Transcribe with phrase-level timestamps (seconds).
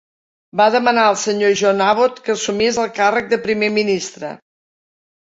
[0.61, 1.51] Va demanar al Sr.
[1.61, 4.37] John Abbott que assumís el càrrec de primer ministre.